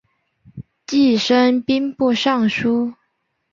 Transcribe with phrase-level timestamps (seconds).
[0.87, 2.95] 继升兵部尚书。